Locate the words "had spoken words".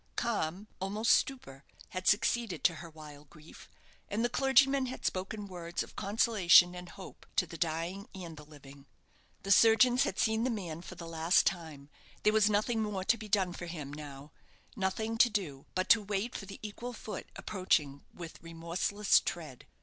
4.87-5.83